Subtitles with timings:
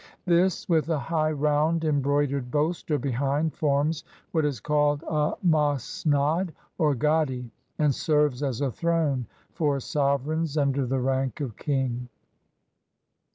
[0.25, 6.95] This, with a high round embroidered bolster behind, forms what is called a masnad or
[6.95, 12.09] gadi, and serves as a throne for sov ereigns under the rank of king.